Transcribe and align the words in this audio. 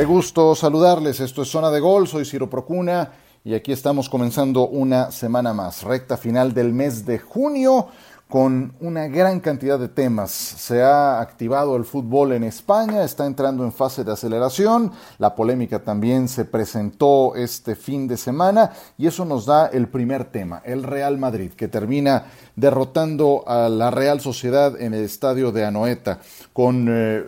Qué 0.00 0.06
gusto 0.06 0.54
saludarles. 0.54 1.20
Esto 1.20 1.42
es 1.42 1.50
Zona 1.50 1.70
de 1.70 1.78
Gol. 1.78 2.08
Soy 2.08 2.24
Ciro 2.24 2.48
Procuna 2.48 3.12
y 3.44 3.52
aquí 3.52 3.70
estamos 3.70 4.08
comenzando 4.08 4.66
una 4.66 5.10
semana 5.10 5.52
más, 5.52 5.82
recta 5.82 6.16
final 6.16 6.54
del 6.54 6.72
mes 6.72 7.04
de 7.04 7.18
junio 7.18 7.88
con 8.30 8.72
una 8.80 9.08
gran 9.08 9.40
cantidad 9.40 9.78
de 9.78 9.88
temas. 9.88 10.30
Se 10.30 10.82
ha 10.82 11.20
activado 11.20 11.76
el 11.76 11.84
fútbol 11.84 12.32
en 12.32 12.44
España, 12.44 13.02
está 13.02 13.26
entrando 13.26 13.64
en 13.64 13.72
fase 13.72 14.04
de 14.04 14.12
aceleración, 14.12 14.92
la 15.18 15.34
polémica 15.34 15.80
también 15.80 16.28
se 16.28 16.44
presentó 16.44 17.34
este 17.34 17.74
fin 17.74 18.06
de 18.06 18.16
semana 18.16 18.70
y 18.96 19.08
eso 19.08 19.24
nos 19.24 19.46
da 19.46 19.66
el 19.66 19.88
primer 19.88 20.26
tema, 20.26 20.62
el 20.64 20.84
Real 20.84 21.18
Madrid, 21.18 21.50
que 21.50 21.66
termina 21.66 22.26
derrotando 22.54 23.42
a 23.46 23.68
la 23.68 23.90
Real 23.90 24.20
Sociedad 24.20 24.80
en 24.80 24.94
el 24.94 25.04
estadio 25.04 25.50
de 25.50 25.64
Anoeta 25.64 26.20
con 26.52 26.86
eh, 26.88 27.24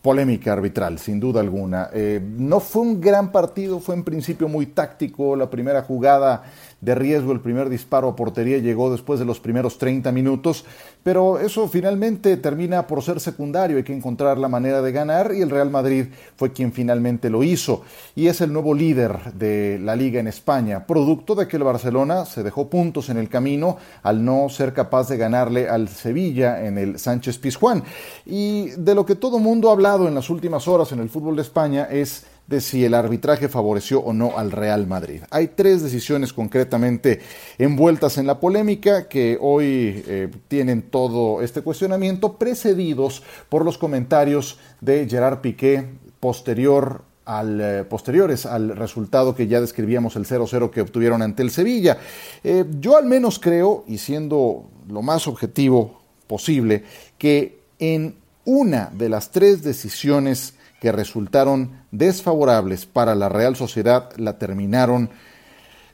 polémica 0.00 0.54
arbitral, 0.54 0.98
sin 0.98 1.20
duda 1.20 1.40
alguna. 1.40 1.90
Eh, 1.92 2.18
no 2.38 2.60
fue 2.60 2.82
un 2.82 3.00
gran 3.00 3.30
partido, 3.30 3.78
fue 3.78 3.94
en 3.94 4.04
principio 4.04 4.48
muy 4.48 4.66
táctico, 4.66 5.36
la 5.36 5.50
primera 5.50 5.82
jugada 5.82 6.44
de 6.80 6.94
riesgo. 6.94 7.32
El 7.32 7.40
primer 7.40 7.68
disparo 7.68 8.08
a 8.08 8.16
portería 8.16 8.58
llegó 8.58 8.90
después 8.90 9.18
de 9.20 9.26
los 9.26 9.40
primeros 9.40 9.78
30 9.78 10.12
minutos, 10.12 10.64
pero 11.02 11.38
eso 11.38 11.68
finalmente 11.68 12.36
termina 12.36 12.86
por 12.86 13.02
ser 13.02 13.20
secundario. 13.20 13.76
Hay 13.76 13.82
que 13.82 13.94
encontrar 13.94 14.38
la 14.38 14.48
manera 14.48 14.82
de 14.82 14.92
ganar 14.92 15.32
y 15.34 15.42
el 15.42 15.50
Real 15.50 15.70
Madrid 15.70 16.06
fue 16.36 16.52
quien 16.52 16.72
finalmente 16.72 17.30
lo 17.30 17.42
hizo 17.42 17.82
y 18.14 18.26
es 18.28 18.40
el 18.40 18.52
nuevo 18.52 18.74
líder 18.74 19.32
de 19.34 19.78
la 19.82 19.96
liga 19.96 20.20
en 20.20 20.28
España, 20.28 20.86
producto 20.86 21.34
de 21.34 21.46
que 21.46 21.56
el 21.56 21.64
Barcelona 21.64 22.24
se 22.24 22.42
dejó 22.42 22.68
puntos 22.68 23.08
en 23.08 23.18
el 23.18 23.28
camino 23.28 23.76
al 24.02 24.24
no 24.24 24.48
ser 24.48 24.72
capaz 24.72 25.08
de 25.08 25.16
ganarle 25.16 25.68
al 25.68 25.88
Sevilla 25.88 26.64
en 26.64 26.78
el 26.78 26.98
Sánchez 26.98 27.38
Pizjuán. 27.38 27.84
Y 28.26 28.70
de 28.70 28.94
lo 28.94 29.04
que 29.04 29.14
todo 29.14 29.38
mundo 29.38 29.68
ha 29.68 29.72
hablado 29.72 30.08
en 30.08 30.14
las 30.14 30.30
últimas 30.30 30.66
horas 30.68 30.92
en 30.92 31.00
el 31.00 31.10
fútbol 31.10 31.36
de 31.36 31.42
España 31.42 31.88
es 31.90 32.26
de 32.50 32.60
si 32.60 32.84
el 32.84 32.94
arbitraje 32.94 33.48
favoreció 33.48 34.00
o 34.00 34.12
no 34.12 34.36
al 34.36 34.50
Real 34.50 34.88
Madrid. 34.88 35.22
Hay 35.30 35.52
tres 35.54 35.82
decisiones 35.82 36.32
concretamente 36.32 37.20
envueltas 37.58 38.18
en 38.18 38.26
la 38.26 38.40
polémica 38.40 39.06
que 39.08 39.38
hoy 39.40 40.02
eh, 40.06 40.28
tienen 40.48 40.82
todo 40.82 41.42
este 41.42 41.62
cuestionamiento, 41.62 42.38
precedidos 42.38 43.22
por 43.48 43.64
los 43.64 43.78
comentarios 43.78 44.58
de 44.80 45.08
Gerard 45.08 45.38
Piqué 45.38 45.86
posterior 46.18 47.04
al, 47.24 47.60
eh, 47.60 47.84
posteriores 47.84 48.44
al 48.46 48.76
resultado 48.76 49.36
que 49.36 49.46
ya 49.46 49.60
describíamos, 49.60 50.16
el 50.16 50.26
0-0 50.26 50.70
que 50.70 50.80
obtuvieron 50.80 51.22
ante 51.22 51.44
el 51.44 51.52
Sevilla. 51.52 51.98
Eh, 52.42 52.64
yo 52.80 52.96
al 52.96 53.06
menos 53.06 53.38
creo, 53.38 53.84
y 53.86 53.98
siendo 53.98 54.64
lo 54.88 55.02
más 55.02 55.28
objetivo 55.28 56.00
posible, 56.26 56.82
que 57.16 57.60
en 57.78 58.16
una 58.44 58.90
de 58.92 59.08
las 59.08 59.30
tres 59.30 59.62
decisiones 59.62 60.54
que 60.80 60.90
resultaron 60.90 61.82
desfavorables 61.92 62.86
para 62.86 63.14
la 63.14 63.28
Real 63.28 63.54
Sociedad 63.54 64.10
la 64.16 64.38
terminaron 64.38 65.10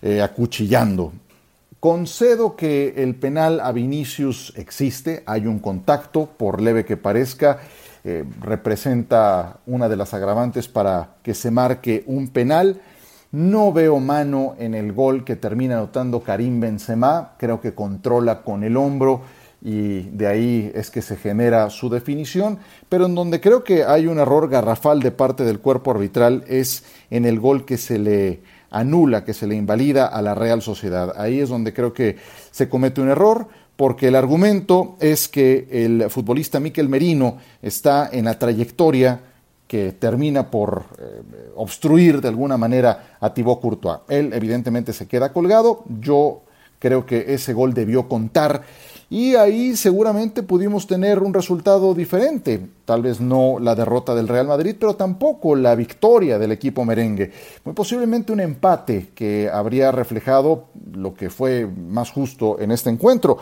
eh, 0.00 0.22
acuchillando. 0.22 1.12
Concedo 1.80 2.56
que 2.56 2.94
el 2.96 3.16
penal 3.16 3.60
a 3.60 3.72
Vinicius 3.72 4.52
existe, 4.56 5.22
hay 5.26 5.46
un 5.46 5.58
contacto, 5.58 6.26
por 6.26 6.62
leve 6.62 6.84
que 6.84 6.96
parezca, 6.96 7.58
eh, 8.04 8.24
representa 8.40 9.58
una 9.66 9.88
de 9.88 9.96
las 9.96 10.14
agravantes 10.14 10.68
para 10.68 11.16
que 11.22 11.34
se 11.34 11.50
marque 11.50 12.04
un 12.06 12.28
penal. 12.28 12.80
No 13.32 13.72
veo 13.72 13.98
mano 13.98 14.54
en 14.58 14.74
el 14.74 14.92
gol 14.92 15.24
que 15.24 15.36
termina 15.36 15.76
anotando 15.76 16.20
Karim 16.20 16.60
Benzema, 16.60 17.32
creo 17.36 17.60
que 17.60 17.74
controla 17.74 18.42
con 18.42 18.62
el 18.62 18.76
hombro 18.76 19.22
y 19.66 20.02
de 20.12 20.28
ahí 20.28 20.70
es 20.76 20.92
que 20.92 21.02
se 21.02 21.16
genera 21.16 21.70
su 21.70 21.90
definición, 21.90 22.60
pero 22.88 23.06
en 23.06 23.16
donde 23.16 23.40
creo 23.40 23.64
que 23.64 23.82
hay 23.82 24.06
un 24.06 24.20
error 24.20 24.48
garrafal 24.48 25.00
de 25.00 25.10
parte 25.10 25.42
del 25.42 25.58
cuerpo 25.58 25.90
arbitral 25.90 26.44
es 26.46 26.84
en 27.10 27.24
el 27.24 27.40
gol 27.40 27.64
que 27.64 27.76
se 27.76 27.98
le 27.98 28.42
anula, 28.70 29.24
que 29.24 29.34
se 29.34 29.48
le 29.48 29.56
invalida 29.56 30.06
a 30.06 30.22
la 30.22 30.36
Real 30.36 30.62
Sociedad. 30.62 31.14
Ahí 31.16 31.40
es 31.40 31.48
donde 31.48 31.72
creo 31.72 31.92
que 31.92 32.16
se 32.52 32.68
comete 32.68 33.00
un 33.00 33.08
error, 33.08 33.48
porque 33.74 34.06
el 34.06 34.14
argumento 34.14 34.96
es 35.00 35.26
que 35.26 35.66
el 35.72 36.10
futbolista 36.10 36.60
Miquel 36.60 36.88
Merino 36.88 37.38
está 37.60 38.08
en 38.12 38.26
la 38.26 38.38
trayectoria 38.38 39.20
que 39.66 39.90
termina 39.90 40.48
por 40.48 40.84
eh, 40.96 41.22
obstruir 41.56 42.20
de 42.20 42.28
alguna 42.28 42.56
manera 42.56 43.16
a 43.18 43.34
Thibaut 43.34 43.60
Courtois. 43.60 43.98
Él 44.08 44.30
evidentemente 44.32 44.92
se 44.92 45.08
queda 45.08 45.32
colgado, 45.32 45.82
yo 46.00 46.42
creo 46.78 47.04
que 47.04 47.34
ese 47.34 47.52
gol 47.52 47.74
debió 47.74 48.08
contar 48.08 48.62
y 49.08 49.34
ahí 49.34 49.76
seguramente 49.76 50.42
pudimos 50.42 50.86
tener 50.86 51.20
un 51.20 51.32
resultado 51.32 51.94
diferente. 51.94 52.68
Tal 52.86 53.02
vez 53.02 53.20
no 53.20 53.58
la 53.58 53.74
derrota 53.74 54.14
del 54.14 54.28
Real 54.28 54.46
Madrid, 54.46 54.76
pero 54.78 54.94
tampoco 54.94 55.56
la 55.56 55.74
victoria 55.74 56.38
del 56.38 56.52
equipo 56.52 56.84
merengue. 56.84 57.32
Muy 57.64 57.74
posiblemente 57.74 58.32
un 58.32 58.38
empate 58.38 59.08
que 59.12 59.50
habría 59.52 59.90
reflejado 59.90 60.68
lo 60.92 61.12
que 61.12 61.28
fue 61.28 61.66
más 61.66 62.12
justo 62.12 62.60
en 62.60 62.70
este 62.70 62.88
encuentro. 62.88 63.38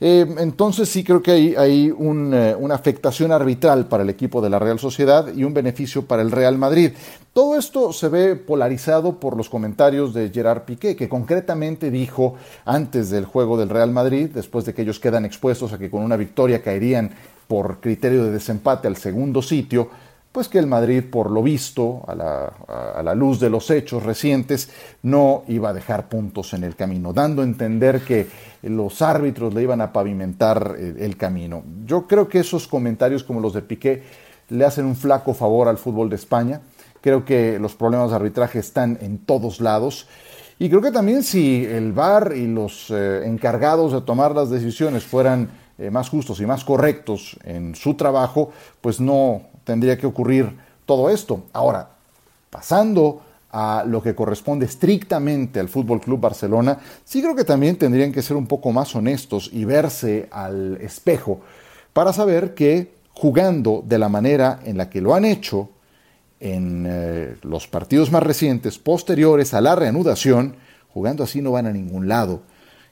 Eh, 0.00 0.24
entonces 0.38 0.88
sí 0.88 1.04
creo 1.04 1.20
que 1.20 1.32
hay, 1.32 1.54
hay 1.56 1.88
eh, 1.88 1.92
una 1.92 2.74
afectación 2.74 3.30
arbitral 3.30 3.88
para 3.88 4.04
el 4.04 4.10
equipo 4.10 4.40
de 4.40 4.48
la 4.48 4.58
Real 4.58 4.78
Sociedad 4.78 5.34
y 5.34 5.44
un 5.44 5.52
beneficio 5.52 6.06
para 6.06 6.22
el 6.22 6.30
Real 6.30 6.56
Madrid. 6.56 6.92
Todo 7.34 7.58
esto 7.58 7.92
se 7.92 8.08
ve 8.08 8.36
polarizado 8.36 9.20
por 9.20 9.36
los 9.36 9.50
comentarios 9.50 10.14
de 10.14 10.30
Gerard 10.30 10.62
Piqué, 10.62 10.96
que 10.96 11.10
concretamente 11.10 11.90
dijo 11.90 12.36
antes 12.64 13.10
del 13.10 13.26
juego 13.26 13.58
del 13.58 13.68
Real 13.68 13.92
Madrid, 13.92 14.30
después 14.32 14.64
de 14.64 14.72
que 14.72 14.82
ellos 14.82 14.98
quedan 14.98 15.26
expuestos 15.26 15.72
a 15.72 15.78
que 15.78 15.90
con 15.90 16.02
una 16.02 16.16
victoria 16.16 16.62
caerían 16.62 17.10
por 17.48 17.80
criterio 17.80 18.24
de 18.24 18.30
desempate 18.30 18.86
al 18.86 18.96
segundo 18.96 19.42
sitio, 19.42 19.90
pues 20.30 20.48
que 20.48 20.58
el 20.58 20.66
Madrid, 20.66 21.02
por 21.10 21.30
lo 21.30 21.42
visto, 21.42 22.04
a 22.06 22.14
la, 22.14 23.14
luz 23.14 23.40
de 23.40 23.50
los 23.50 23.70
hechos 23.70 24.02
recientes, 24.02 24.70
no 25.02 25.42
iba 25.48 25.70
a 25.70 25.72
dejar 25.72 26.08
puntos 26.08 26.52
en 26.52 26.62
el 26.62 26.76
camino, 26.76 27.12
dando 27.12 27.42
a 27.42 27.44
entender 27.46 28.02
que 28.02 28.28
los 28.62 29.02
árbitros 29.02 29.54
le 29.54 29.62
iban 29.62 29.80
a 29.80 29.92
pavimentar 29.92 30.76
eh, 30.78 30.94
el 31.00 31.16
camino. 31.16 31.64
Yo 31.84 32.06
creo 32.06 32.28
que 32.28 32.40
esos 32.40 32.68
comentarios 32.68 33.24
como 33.24 33.40
los 33.40 33.54
de 33.54 33.62
Piqué 33.62 34.02
le 34.50 34.64
hacen 34.64 34.84
un 34.84 34.96
flaco 34.96 35.34
favor 35.34 35.66
al 35.66 35.78
fútbol 35.78 36.10
de 36.10 36.16
España. 36.16 36.60
Creo 37.00 37.24
que 37.24 37.58
los 37.58 37.74
problemas 37.74 38.10
de 38.10 38.16
arbitraje 38.16 38.58
están 38.58 38.98
en 39.00 39.18
todos 39.18 39.60
lados. 39.60 40.06
Y 40.58 40.68
creo 40.68 40.82
que 40.82 40.90
también 40.90 41.22
si 41.22 41.64
el 41.64 41.92
VAR 41.92 42.34
y 42.36 42.46
los 42.46 42.90
eh, 42.90 43.22
encargados 43.24 43.92
de 43.92 44.00
tomar 44.02 44.34
las 44.34 44.50
decisiones 44.50 45.04
fueran 45.04 45.48
eh, 45.78 45.90
más 45.90 46.08
justos 46.08 46.40
y 46.40 46.46
más 46.46 46.64
correctos 46.64 47.36
en 47.44 47.74
su 47.74 47.94
trabajo, 47.94 48.50
pues 48.80 49.00
no 49.00 49.42
tendría 49.64 49.96
que 49.96 50.06
ocurrir 50.06 50.56
todo 50.84 51.08
esto. 51.08 51.44
Ahora, 51.52 51.88
pasando 52.50 53.22
a 53.50 53.84
lo 53.86 54.02
que 54.02 54.14
corresponde 54.14 54.66
estrictamente 54.66 55.60
al 55.60 55.68
Fútbol 55.68 56.00
Club 56.00 56.20
Barcelona, 56.20 56.78
sí 57.04 57.22
creo 57.22 57.34
que 57.34 57.44
también 57.44 57.76
tendrían 57.76 58.12
que 58.12 58.22
ser 58.22 58.36
un 58.36 58.46
poco 58.46 58.72
más 58.72 58.94
honestos 58.94 59.50
y 59.52 59.64
verse 59.64 60.28
al 60.30 60.78
espejo 60.80 61.40
para 61.92 62.12
saber 62.12 62.54
que 62.54 62.92
jugando 63.12 63.82
de 63.86 63.98
la 63.98 64.08
manera 64.08 64.60
en 64.64 64.76
la 64.76 64.90
que 64.90 65.00
lo 65.00 65.14
han 65.14 65.24
hecho 65.24 65.70
en 66.40 66.86
eh, 66.88 67.36
los 67.42 67.66
partidos 67.66 68.12
más 68.12 68.22
recientes, 68.22 68.78
posteriores 68.78 69.54
a 69.54 69.60
la 69.60 69.74
reanudación, 69.74 70.56
jugando 70.92 71.24
así 71.24 71.42
no 71.42 71.52
van 71.52 71.66
a 71.66 71.72
ningún 71.72 72.08
lado. 72.08 72.42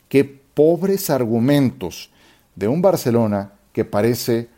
Qué 0.09 0.25
pobres 0.25 1.11
argumentos 1.11 2.11
de 2.57 2.67
un 2.67 2.83
Barcelona 2.83 3.53
que 3.73 3.85
parece 3.85 4.49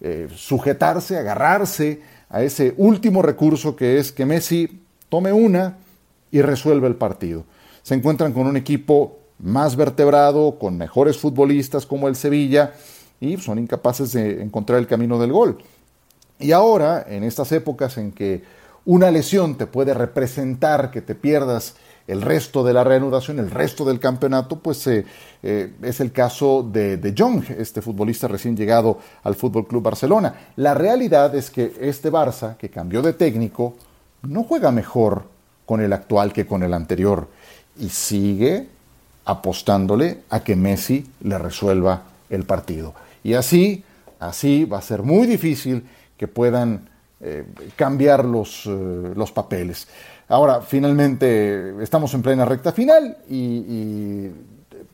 eh, 0.00 0.28
sujetarse, 0.34 1.18
agarrarse 1.18 2.00
a 2.28 2.42
ese 2.42 2.74
último 2.76 3.22
recurso 3.22 3.74
que 3.74 3.98
es 3.98 4.12
que 4.12 4.26
Messi 4.26 4.82
tome 5.08 5.32
una 5.32 5.78
y 6.30 6.42
resuelva 6.42 6.86
el 6.86 6.96
partido. 6.96 7.44
Se 7.82 7.94
encuentran 7.94 8.32
con 8.32 8.46
un 8.46 8.56
equipo 8.56 9.18
más 9.38 9.76
vertebrado, 9.76 10.58
con 10.58 10.76
mejores 10.76 11.18
futbolistas 11.18 11.86
como 11.86 12.08
el 12.08 12.16
Sevilla, 12.16 12.74
y 13.20 13.36
son 13.38 13.58
incapaces 13.58 14.12
de 14.12 14.42
encontrar 14.42 14.78
el 14.78 14.86
camino 14.86 15.18
del 15.18 15.32
gol. 15.32 15.58
Y 16.38 16.52
ahora, 16.52 17.04
en 17.08 17.24
estas 17.24 17.52
épocas 17.52 17.96
en 17.96 18.12
que 18.12 18.42
una 18.84 19.10
lesión 19.10 19.56
te 19.56 19.66
puede 19.66 19.94
representar 19.94 20.90
que 20.90 21.00
te 21.00 21.14
pierdas 21.14 21.76
el 22.06 22.22
resto 22.22 22.62
de 22.62 22.72
la 22.72 22.84
reanudación, 22.84 23.38
el 23.38 23.50
resto 23.50 23.84
del 23.84 23.98
campeonato, 23.98 24.58
pues 24.58 24.86
eh, 24.86 25.04
eh, 25.42 25.72
es 25.82 26.00
el 26.00 26.12
caso 26.12 26.62
de, 26.62 26.96
de 26.98 27.14
Jong, 27.16 27.44
este 27.58 27.82
futbolista 27.82 28.28
recién 28.28 28.56
llegado 28.56 28.98
al 29.24 29.34
Fútbol 29.34 29.66
Club 29.66 29.82
Barcelona. 29.82 30.52
La 30.56 30.74
realidad 30.74 31.34
es 31.34 31.50
que 31.50 31.74
este 31.80 32.12
Barça, 32.12 32.56
que 32.56 32.70
cambió 32.70 33.02
de 33.02 33.12
técnico, 33.12 33.74
no 34.22 34.44
juega 34.44 34.70
mejor 34.70 35.24
con 35.64 35.80
el 35.80 35.92
actual 35.92 36.32
que 36.32 36.46
con 36.46 36.62
el 36.62 36.74
anterior 36.74 37.28
y 37.78 37.88
sigue 37.88 38.68
apostándole 39.24 40.22
a 40.30 40.40
que 40.40 40.54
Messi 40.54 41.04
le 41.22 41.38
resuelva 41.38 42.04
el 42.30 42.44
partido. 42.44 42.94
Y 43.24 43.34
así, 43.34 43.82
así 44.20 44.64
va 44.64 44.78
a 44.78 44.82
ser 44.82 45.02
muy 45.02 45.26
difícil 45.26 45.84
que 46.16 46.28
puedan 46.28 46.88
eh, 47.20 47.44
cambiar 47.74 48.24
los, 48.24 48.66
los 48.66 49.32
papeles. 49.32 49.88
Ahora, 50.28 50.60
finalmente, 50.60 51.82
estamos 51.82 52.12
en 52.14 52.22
plena 52.22 52.44
recta 52.44 52.72
final 52.72 53.16
y, 53.28 54.30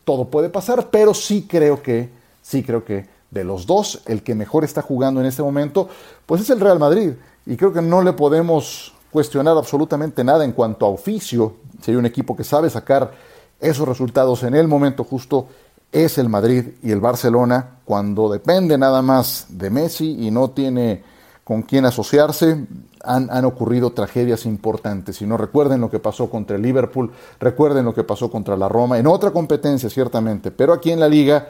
todo 0.05 0.25
puede 0.25 0.49
pasar, 0.49 0.89
pero 0.91 1.15
sí 1.15 1.47
creo 1.49 1.81
que, 1.81 2.11
sí 2.43 2.65
creo 2.65 2.85
que 2.85 3.07
de 3.31 3.45
los 3.45 3.67
dos, 3.67 4.03
el 4.07 4.23
que 4.25 4.35
mejor 4.35 4.65
está 4.65 4.83
jugando 4.83 5.21
en 5.21 5.27
este 5.27 5.43
momento, 5.43 5.89
pues 6.27 6.43
es 6.43 6.51
el 6.51 6.59
Real 6.59 6.81
Madrid. 6.81 7.13
Y 7.47 7.57
creo 7.57 7.73
que 7.73 7.81
no 7.81 8.03
le 8.03 8.13
podemos 8.13 8.93
cuestionar 9.13 9.57
absolutamente 9.57 10.25
nada 10.25 10.45
en 10.45 10.53
cuanto 10.53 10.87
a 10.87 10.89
oficio. 10.89 11.55
Si 11.81 11.93
hay 11.93 11.97
un 11.97 12.07
equipo 12.07 12.37
que 12.37 12.43
sabe 12.43 12.69
sacar 12.69 13.13
esos 13.61 13.87
resultados 13.87 14.43
en 14.43 14.55
el 14.55 14.67
momento 14.67 15.05
justo, 15.05 15.47
es 15.93 16.19
el 16.19 16.29
Madrid 16.29 16.65
y 16.83 16.91
el 16.91 17.01
Barcelona, 17.01 17.79
cuando 17.85 18.29
depende 18.29 18.77
nada 18.77 19.03
más 19.03 19.47
de 19.51 19.71
Messi 19.71 20.27
y 20.27 20.31
no 20.31 20.51
tiene 20.51 21.05
con 21.45 21.63
quién 21.63 21.85
asociarse, 21.85 22.67
han, 23.03 23.45
ocurrido 23.45 23.93
tragedias 23.93 24.47
importantes. 24.47 25.17
Si 25.17 25.27
no 25.27 25.37
recuerden 25.37 25.81
lo 25.81 25.91
que 25.91 25.99
pasó 25.99 26.31
contra 26.31 26.57
el 26.57 26.63
Liverpool, 26.63 27.11
recuerden 27.41 27.85
lo 27.85 27.95
que 27.95 28.05
pasó 28.05 28.31
contra 28.31 28.57
la 28.57 28.69
Roma, 28.69 28.99
en 28.99 29.07
otra 29.07 29.33
competencia 29.33 29.91
ciertamente, 29.91 30.53
pero 30.53 30.73
aquí 30.73 30.93
en 30.93 31.01
la 31.01 31.09
liga 31.09 31.49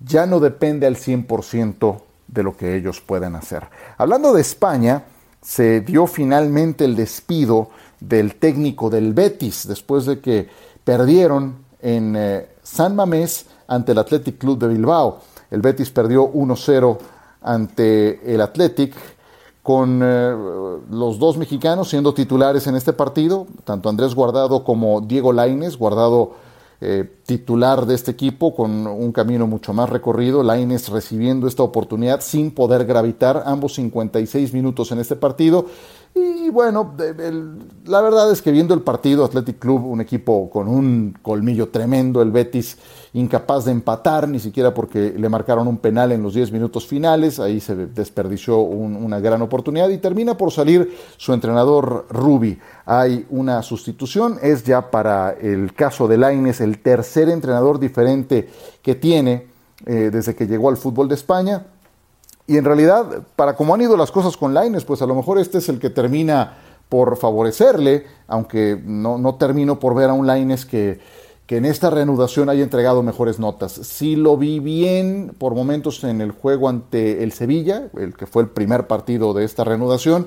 ya 0.00 0.26
no 0.26 0.38
depende 0.38 0.86
al 0.86 0.96
100% 0.96 2.00
de 2.28 2.42
lo 2.42 2.56
que 2.56 2.76
ellos 2.76 3.00
puedan 3.00 3.34
hacer. 3.36 3.68
Hablando 3.96 4.34
de 4.34 4.42
España, 4.42 5.04
se 5.40 5.80
dio 5.80 6.06
finalmente 6.06 6.84
el 6.84 6.94
despido 6.94 7.70
del 8.00 8.36
técnico 8.36 8.90
del 8.90 9.14
Betis 9.14 9.66
después 9.66 10.06
de 10.06 10.20
que 10.20 10.48
perdieron 10.84 11.64
en 11.80 12.14
eh, 12.16 12.48
San 12.62 12.94
Mamés 12.94 13.46
ante 13.66 13.92
el 13.92 13.98
Athletic 13.98 14.38
Club 14.38 14.58
de 14.58 14.68
Bilbao. 14.68 15.20
El 15.50 15.62
Betis 15.62 15.90
perdió 15.90 16.30
1-0 16.32 16.98
ante 17.42 18.34
el 18.34 18.40
Athletic 18.40 18.94
con 19.62 20.00
eh, 20.02 20.34
los 20.90 21.18
dos 21.18 21.36
mexicanos 21.36 21.88
siendo 21.88 22.14
titulares 22.14 22.66
en 22.66 22.74
este 22.74 22.92
partido, 22.92 23.46
tanto 23.64 23.88
Andrés 23.88 24.14
Guardado 24.14 24.64
como 24.64 25.00
Diego 25.00 25.32
Laines, 25.32 25.76
Guardado 25.78 26.32
eh, 26.80 27.08
titular 27.26 27.86
de 27.86 27.94
este 27.94 28.10
equipo 28.10 28.56
con 28.56 28.88
un 28.88 29.12
camino 29.12 29.46
mucho 29.46 29.72
más 29.72 29.88
recorrido, 29.88 30.42
Laines 30.42 30.88
recibiendo 30.88 31.46
esta 31.46 31.62
oportunidad 31.62 32.20
sin 32.22 32.50
poder 32.50 32.84
gravitar, 32.86 33.44
ambos 33.46 33.74
56 33.74 34.52
minutos 34.52 34.90
en 34.90 34.98
este 34.98 35.14
partido 35.14 35.66
y 36.14 36.50
bueno, 36.50 36.94
la 37.86 38.00
verdad 38.02 38.30
es 38.30 38.42
que 38.42 38.50
viendo 38.50 38.74
el 38.74 38.82
partido, 38.82 39.24
Athletic 39.24 39.58
Club, 39.58 39.86
un 39.86 40.02
equipo 40.02 40.50
con 40.50 40.68
un 40.68 41.16
colmillo 41.22 41.70
tremendo, 41.70 42.20
el 42.20 42.30
Betis 42.30 42.76
incapaz 43.14 43.64
de 43.64 43.72
empatar, 43.72 44.28
ni 44.28 44.38
siquiera 44.38 44.74
porque 44.74 45.14
le 45.16 45.28
marcaron 45.30 45.66
un 45.68 45.78
penal 45.78 46.12
en 46.12 46.22
los 46.22 46.34
10 46.34 46.52
minutos 46.52 46.86
finales, 46.86 47.40
ahí 47.40 47.60
se 47.60 47.74
desperdició 47.86 48.58
una 48.58 49.20
gran 49.20 49.40
oportunidad 49.40 49.88
y 49.88 49.98
termina 49.98 50.36
por 50.36 50.52
salir 50.52 50.94
su 51.16 51.32
entrenador 51.32 52.06
Rubi. 52.10 52.58
Hay 52.84 53.26
una 53.30 53.62
sustitución, 53.62 54.38
es 54.42 54.64
ya 54.64 54.90
para 54.90 55.30
el 55.32 55.72
caso 55.72 56.08
de 56.08 56.18
Laines 56.18 56.60
el 56.60 56.80
tercer 56.80 57.30
entrenador 57.30 57.78
diferente 57.78 58.50
que 58.82 58.94
tiene 58.94 59.46
eh, 59.86 60.10
desde 60.12 60.34
que 60.34 60.46
llegó 60.46 60.68
al 60.68 60.76
fútbol 60.76 61.08
de 61.08 61.14
España 61.14 61.66
y 62.46 62.56
en 62.56 62.64
realidad, 62.64 63.22
para 63.36 63.54
cómo 63.54 63.74
han 63.74 63.80
ido 63.80 63.96
las 63.96 64.10
cosas 64.10 64.36
con 64.36 64.54
Laines, 64.54 64.84
pues 64.84 65.02
a 65.02 65.06
lo 65.06 65.14
mejor 65.14 65.38
este 65.38 65.58
es 65.58 65.68
el 65.68 65.78
que 65.78 65.90
termina 65.90 66.58
por 66.88 67.16
favorecerle, 67.16 68.04
aunque 68.26 68.80
no, 68.84 69.16
no 69.16 69.36
termino 69.36 69.78
por 69.78 69.94
ver 69.94 70.10
a 70.10 70.12
un 70.12 70.26
Laines 70.26 70.66
que, 70.66 71.00
que 71.46 71.56
en 71.56 71.64
esta 71.64 71.90
reanudación 71.90 72.48
haya 72.48 72.62
entregado 72.62 73.02
mejores 73.02 73.38
notas. 73.38 73.72
Sí 73.72 74.16
lo 74.16 74.36
vi 74.36 74.58
bien 74.58 75.34
por 75.38 75.54
momentos 75.54 76.02
en 76.04 76.20
el 76.20 76.32
juego 76.32 76.68
ante 76.68 77.22
el 77.22 77.32
Sevilla, 77.32 77.88
el 77.96 78.14
que 78.14 78.26
fue 78.26 78.42
el 78.42 78.48
primer 78.48 78.86
partido 78.86 79.32
de 79.32 79.44
esta 79.44 79.64
reanudación, 79.64 80.26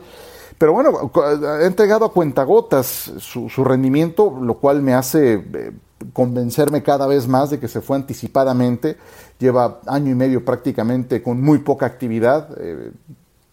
pero 0.57 0.71
bueno, 0.73 1.11
ha 1.15 1.65
entregado 1.65 2.05
a 2.05 2.13
cuentagotas 2.13 3.13
su, 3.19 3.49
su 3.49 3.63
rendimiento, 3.63 4.37
lo 4.41 4.55
cual 4.55 4.81
me 4.81 4.93
hace 4.93 5.33
eh, 5.33 5.71
convencerme 6.13 6.83
cada 6.83 7.07
vez 7.07 7.27
más 7.27 7.49
de 7.49 7.59
que 7.59 7.67
se 7.67 7.81
fue 7.81 7.97
anticipadamente. 7.97 8.97
Lleva 9.39 9.81
año 9.87 10.11
y 10.11 10.15
medio 10.15 10.43
prácticamente 10.43 11.21
con 11.21 11.41
muy 11.41 11.59
poca 11.59 11.85
actividad. 11.85 12.49
Eh, 12.57 12.91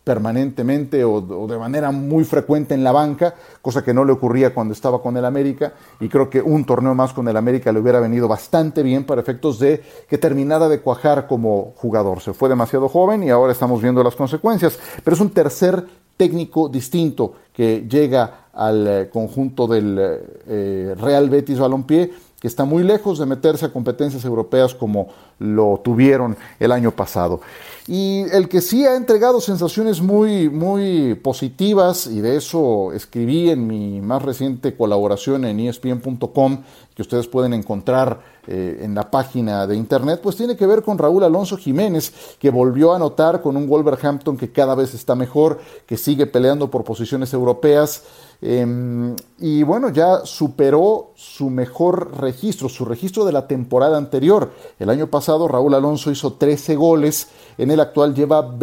permanentemente 0.04 1.04
o, 1.04 1.20
de 1.20 1.58
manera 1.58 1.92
muy 1.92 2.24
frecuente 2.24 2.74
en 2.74 2.82
la 2.82 2.92
banca, 2.92 3.34
cosa 3.60 3.84
que 3.84 3.94
no 3.94 4.04
le 4.04 4.12
ocurría 4.12 4.52
cuando 4.52 4.74
estaba 4.74 5.00
con 5.00 5.16
el 5.16 5.24
América, 5.24 5.74
y 6.00 6.08
creo 6.08 6.28
que 6.28 6.42
un 6.42 6.64
torneo 6.64 6.94
más 6.94 7.12
con 7.12 7.28
el 7.28 7.36
América 7.36 7.72
le 7.72 7.78
hubiera 7.78 8.00
venido 8.00 8.26
bastante 8.26 8.82
bien 8.82 9.04
para 9.04 9.20
efectos 9.20 9.58
de 9.60 9.80
que 10.08 10.18
terminara 10.18 10.68
de 10.68 10.80
cuajar 10.80 11.28
como 11.28 11.72
jugador. 11.76 12.20
Se 12.20 12.32
fue 12.32 12.48
demasiado 12.48 12.88
joven 12.88 13.22
y 13.22 13.30
ahora 13.30 13.52
estamos 13.52 13.80
viendo 13.80 14.02
las 14.02 14.16
consecuencias, 14.16 14.78
pero 15.04 15.14
es 15.14 15.20
un 15.20 15.30
tercer 15.30 15.86
técnico 16.16 16.68
distinto 16.68 17.34
que 17.52 17.86
llega 17.88 18.48
al 18.52 18.86
eh, 18.86 19.10
conjunto 19.10 19.66
del 19.66 19.96
eh, 19.98 20.94
Real 20.98 21.30
Betis 21.30 21.58
Balompié 21.58 22.10
que 22.42 22.48
está 22.48 22.64
muy 22.64 22.82
lejos 22.82 23.20
de 23.20 23.26
meterse 23.26 23.66
a 23.66 23.72
competencias 23.72 24.24
europeas 24.24 24.74
como 24.74 25.06
lo 25.38 25.80
tuvieron 25.84 26.36
el 26.58 26.72
año 26.72 26.90
pasado. 26.90 27.40
Y 27.86 28.22
el 28.32 28.48
que 28.48 28.60
sí 28.60 28.84
ha 28.84 28.96
entregado 28.96 29.40
sensaciones 29.40 30.00
muy, 30.00 30.48
muy 30.48 31.14
positivas, 31.14 32.08
y 32.08 32.20
de 32.20 32.36
eso 32.36 32.92
escribí 32.94 33.48
en 33.48 33.68
mi 33.68 34.00
más 34.00 34.22
reciente 34.22 34.76
colaboración 34.76 35.44
en 35.44 35.60
espn.com, 35.60 36.62
que 36.96 37.02
ustedes 37.02 37.28
pueden 37.28 37.54
encontrar 37.54 38.20
eh, 38.48 38.80
en 38.82 38.96
la 38.96 39.08
página 39.08 39.68
de 39.68 39.76
internet, 39.76 40.18
pues 40.20 40.34
tiene 40.34 40.56
que 40.56 40.66
ver 40.66 40.82
con 40.82 40.98
Raúl 40.98 41.22
Alonso 41.22 41.56
Jiménez, 41.56 42.12
que 42.40 42.50
volvió 42.50 42.92
a 42.92 42.96
anotar 42.96 43.40
con 43.40 43.56
un 43.56 43.68
Wolverhampton 43.68 44.36
que 44.36 44.50
cada 44.50 44.74
vez 44.74 44.94
está 44.94 45.14
mejor, 45.14 45.60
que 45.86 45.96
sigue 45.96 46.26
peleando 46.26 46.72
por 46.72 46.82
posiciones 46.82 47.32
europeas. 47.32 48.02
Em, 48.44 49.14
y 49.38 49.62
bueno, 49.62 49.90
ya 49.90 50.26
superó 50.26 51.12
su 51.14 51.48
mejor 51.48 52.18
registro, 52.18 52.68
su 52.68 52.84
registro 52.84 53.24
de 53.24 53.30
la 53.30 53.46
temporada 53.46 53.96
anterior. 53.96 54.50
El 54.80 54.90
año 54.90 55.06
pasado 55.06 55.46
Raúl 55.46 55.74
Alonso 55.74 56.10
hizo 56.10 56.32
13 56.32 56.74
goles, 56.74 57.28
en 57.56 57.70
el 57.70 57.78
actual 57.78 58.16
lleva 58.16 58.58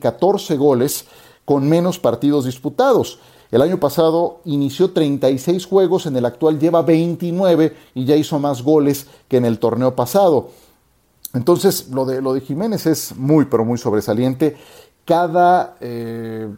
14 0.00 0.54
eh, 0.54 0.56
goles 0.56 1.06
con 1.44 1.68
menos 1.68 1.98
partidos 1.98 2.44
disputados. 2.44 3.18
El 3.50 3.60
año 3.60 3.80
pasado 3.80 4.40
inició 4.44 4.92
36 4.92 5.66
juegos, 5.66 6.06
en 6.06 6.16
el 6.16 6.26
actual 6.26 6.60
lleva 6.60 6.82
29 6.82 7.76
y 7.94 8.04
ya 8.04 8.14
hizo 8.14 8.38
más 8.38 8.62
goles 8.62 9.08
que 9.26 9.38
en 9.38 9.46
el 9.46 9.58
torneo 9.58 9.96
pasado. 9.96 10.50
Entonces, 11.34 11.88
lo 11.88 12.04
de, 12.04 12.22
lo 12.22 12.34
de 12.34 12.40
Jiménez 12.40 12.86
es 12.86 13.16
muy, 13.16 13.46
pero 13.46 13.64
muy 13.64 13.78
sobresaliente. 13.78 14.56
Cada 15.04 15.76
eh, 15.80 16.48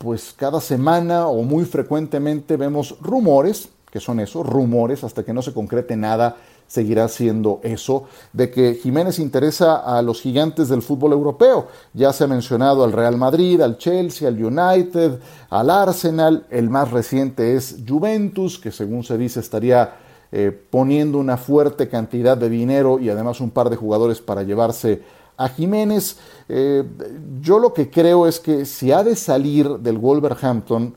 pues 0.00 0.32
cada 0.34 0.62
semana 0.62 1.26
o 1.26 1.42
muy 1.42 1.66
frecuentemente 1.66 2.56
vemos 2.56 2.96
rumores, 3.02 3.68
que 3.90 4.00
son 4.00 4.18
eso, 4.18 4.42
rumores, 4.42 5.04
hasta 5.04 5.22
que 5.22 5.34
no 5.34 5.42
se 5.42 5.52
concrete 5.52 5.94
nada, 5.94 6.36
seguirá 6.66 7.06
siendo 7.08 7.60
eso, 7.62 8.04
de 8.32 8.50
que 8.50 8.76
Jiménez 8.76 9.18
interesa 9.18 9.76
a 9.76 10.00
los 10.00 10.22
gigantes 10.22 10.70
del 10.70 10.80
fútbol 10.80 11.12
europeo. 11.12 11.68
Ya 11.92 12.14
se 12.14 12.24
ha 12.24 12.28
mencionado 12.28 12.82
al 12.82 12.92
Real 12.92 13.18
Madrid, 13.18 13.60
al 13.60 13.76
Chelsea, 13.76 14.26
al 14.26 14.42
United, 14.42 15.20
al 15.50 15.68
Arsenal, 15.68 16.46
el 16.48 16.70
más 16.70 16.90
reciente 16.90 17.54
es 17.54 17.76
Juventus, 17.86 18.58
que 18.58 18.72
según 18.72 19.04
se 19.04 19.18
dice 19.18 19.40
estaría 19.40 19.96
eh, 20.32 20.50
poniendo 20.70 21.18
una 21.18 21.36
fuerte 21.36 21.90
cantidad 21.90 22.38
de 22.38 22.48
dinero 22.48 22.98
y 23.00 23.10
además 23.10 23.42
un 23.42 23.50
par 23.50 23.68
de 23.68 23.76
jugadores 23.76 24.22
para 24.22 24.44
llevarse 24.44 25.02
a 25.40 25.48
Jiménez. 25.48 26.18
Eh, 26.50 26.84
yo 27.40 27.58
lo 27.58 27.72
que 27.72 27.88
creo 27.88 28.26
es 28.26 28.38
que 28.38 28.66
si 28.66 28.92
ha 28.92 29.02
de 29.02 29.16
salir 29.16 29.78
del 29.78 29.96
Wolverhampton, 29.96 30.94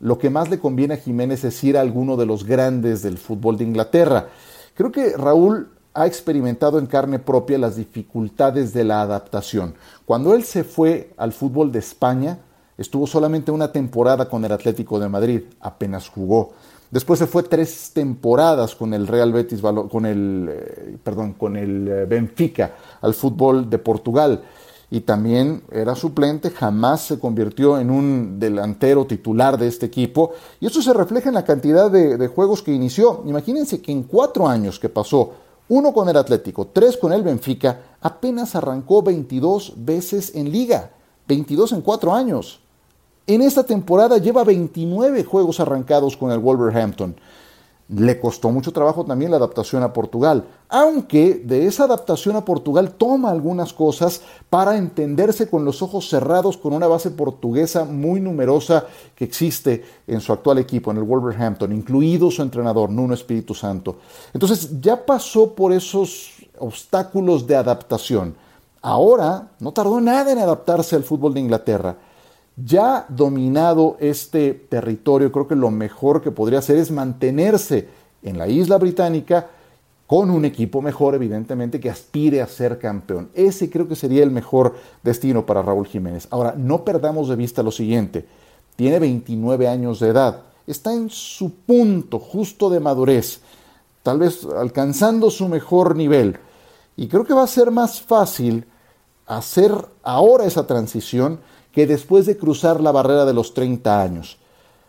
lo 0.00 0.18
que 0.18 0.28
más 0.28 0.50
le 0.50 0.58
conviene 0.58 0.94
a 0.94 0.98
Jiménez 0.98 1.44
es 1.44 1.64
ir 1.64 1.78
a 1.78 1.80
alguno 1.80 2.18
de 2.18 2.26
los 2.26 2.44
grandes 2.44 3.02
del 3.02 3.16
fútbol 3.16 3.56
de 3.56 3.64
Inglaterra. 3.64 4.28
Creo 4.74 4.92
que 4.92 5.16
Raúl 5.16 5.70
ha 5.94 6.06
experimentado 6.06 6.78
en 6.78 6.84
carne 6.84 7.18
propia 7.18 7.56
las 7.56 7.76
dificultades 7.76 8.74
de 8.74 8.84
la 8.84 9.00
adaptación. 9.00 9.74
Cuando 10.04 10.34
él 10.34 10.44
se 10.44 10.62
fue 10.62 11.14
al 11.16 11.32
fútbol 11.32 11.72
de 11.72 11.78
España, 11.78 12.38
estuvo 12.76 13.06
solamente 13.06 13.50
una 13.50 13.72
temporada 13.72 14.28
con 14.28 14.44
el 14.44 14.52
Atlético 14.52 14.98
de 15.00 15.08
Madrid, 15.08 15.40
apenas 15.58 16.10
jugó. 16.10 16.52
Después 16.90 17.18
se 17.18 17.26
fue 17.26 17.42
tres 17.42 17.90
temporadas 17.92 18.74
con 18.74 18.94
el 18.94 19.06
Real 19.06 19.32
Betis, 19.32 19.60
con 19.60 20.06
el, 20.06 20.48
eh, 20.50 20.96
perdón, 21.02 21.32
con 21.32 21.56
el 21.56 21.88
eh, 21.88 22.04
Benfica 22.06 22.76
al 23.00 23.14
fútbol 23.14 23.68
de 23.68 23.78
Portugal 23.78 24.42
y 24.88 25.00
también 25.00 25.64
era 25.72 25.96
suplente, 25.96 26.50
jamás 26.50 27.02
se 27.02 27.18
convirtió 27.18 27.78
en 27.78 27.90
un 27.90 28.38
delantero 28.38 29.04
titular 29.04 29.58
de 29.58 29.66
este 29.66 29.86
equipo 29.86 30.32
y 30.60 30.66
eso 30.66 30.80
se 30.80 30.92
refleja 30.92 31.28
en 31.28 31.34
la 31.34 31.44
cantidad 31.44 31.90
de, 31.90 32.16
de 32.16 32.28
juegos 32.28 32.62
que 32.62 32.72
inició. 32.72 33.22
Imagínense 33.26 33.82
que 33.82 33.90
en 33.90 34.04
cuatro 34.04 34.46
años 34.46 34.78
que 34.78 34.88
pasó, 34.88 35.32
uno 35.68 35.92
con 35.92 36.08
el 36.08 36.16
Atlético, 36.16 36.68
tres 36.68 36.96
con 36.96 37.12
el 37.12 37.24
Benfica, 37.24 37.80
apenas 38.00 38.54
arrancó 38.54 39.02
22 39.02 39.74
veces 39.78 40.32
en 40.36 40.52
liga, 40.52 40.90
22 41.26 41.72
en 41.72 41.80
cuatro 41.80 42.14
años. 42.14 42.60
En 43.28 43.42
esta 43.42 43.64
temporada 43.64 44.18
lleva 44.18 44.44
29 44.44 45.24
juegos 45.24 45.58
arrancados 45.58 46.16
con 46.16 46.30
el 46.30 46.38
Wolverhampton. 46.38 47.16
Le 47.88 48.20
costó 48.20 48.52
mucho 48.52 48.72
trabajo 48.72 49.04
también 49.04 49.32
la 49.32 49.36
adaptación 49.36 49.82
a 49.82 49.92
Portugal, 49.92 50.44
aunque 50.68 51.34
de 51.34 51.66
esa 51.66 51.84
adaptación 51.84 52.36
a 52.36 52.44
Portugal 52.44 52.92
toma 52.96 53.32
algunas 53.32 53.72
cosas 53.72 54.22
para 54.48 54.76
entenderse 54.76 55.50
con 55.50 55.64
los 55.64 55.82
ojos 55.82 56.08
cerrados 56.08 56.56
con 56.56 56.72
una 56.72 56.86
base 56.86 57.10
portuguesa 57.10 57.84
muy 57.84 58.20
numerosa 58.20 58.86
que 59.16 59.24
existe 59.24 59.84
en 60.06 60.20
su 60.20 60.32
actual 60.32 60.58
equipo, 60.58 60.92
en 60.92 60.98
el 60.98 61.02
Wolverhampton, 61.02 61.72
incluido 61.72 62.30
su 62.30 62.42
entrenador, 62.42 62.90
Nuno 62.90 63.14
Espíritu 63.14 63.54
Santo. 63.54 63.96
Entonces 64.32 64.80
ya 64.80 65.04
pasó 65.04 65.52
por 65.52 65.72
esos 65.72 66.30
obstáculos 66.58 67.44
de 67.44 67.56
adaptación. 67.56 68.36
Ahora 68.82 69.48
no 69.58 69.72
tardó 69.72 70.00
nada 70.00 70.30
en 70.30 70.38
adaptarse 70.38 70.94
al 70.94 71.02
fútbol 71.02 71.34
de 71.34 71.40
Inglaterra 71.40 71.96
ya 72.56 73.04
dominado 73.08 73.96
este 74.00 74.54
territorio, 74.54 75.30
creo 75.30 75.46
que 75.46 75.56
lo 75.56 75.70
mejor 75.70 76.22
que 76.22 76.30
podría 76.30 76.60
hacer 76.60 76.76
es 76.76 76.90
mantenerse 76.90 77.88
en 78.22 78.38
la 78.38 78.48
isla 78.48 78.78
británica 78.78 79.48
con 80.06 80.30
un 80.30 80.44
equipo 80.44 80.80
mejor, 80.80 81.14
evidentemente, 81.14 81.80
que 81.80 81.90
aspire 81.90 82.40
a 82.40 82.46
ser 82.46 82.78
campeón. 82.78 83.28
Ese 83.34 83.68
creo 83.68 83.88
que 83.88 83.96
sería 83.96 84.22
el 84.22 84.30
mejor 84.30 84.76
destino 85.02 85.44
para 85.44 85.62
Raúl 85.62 85.86
Jiménez. 85.86 86.28
Ahora, 86.30 86.54
no 86.56 86.84
perdamos 86.84 87.28
de 87.28 87.36
vista 87.36 87.62
lo 87.62 87.72
siguiente. 87.72 88.24
Tiene 88.76 89.00
29 89.00 89.68
años 89.68 90.00
de 90.00 90.08
edad. 90.08 90.42
Está 90.66 90.92
en 90.92 91.10
su 91.10 91.52
punto 91.52 92.18
justo 92.18 92.70
de 92.70 92.80
madurez, 92.80 93.40
tal 94.02 94.18
vez 94.18 94.44
alcanzando 94.44 95.30
su 95.30 95.48
mejor 95.48 95.96
nivel. 95.96 96.38
Y 96.96 97.08
creo 97.08 97.24
que 97.24 97.34
va 97.34 97.42
a 97.42 97.48
ser 97.48 97.70
más 97.70 98.00
fácil 98.00 98.64
hacer 99.26 99.72
ahora 100.02 100.44
esa 100.44 100.66
transición 100.66 101.40
que 101.76 101.86
después 101.86 102.24
de 102.24 102.38
cruzar 102.38 102.80
la 102.80 102.90
barrera 102.90 103.26
de 103.26 103.34
los 103.34 103.52
30 103.52 104.00
años. 104.00 104.38